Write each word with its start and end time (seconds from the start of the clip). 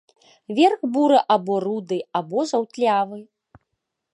Верх 0.59 0.79
буры 0.95 1.19
або 1.35 1.59
руды, 1.65 1.99
або 2.21 2.39
жаўтлявы. 2.53 3.19